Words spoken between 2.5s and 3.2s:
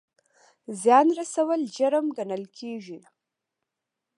کیږي